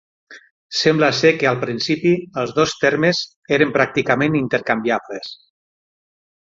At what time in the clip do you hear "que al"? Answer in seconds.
1.43-1.59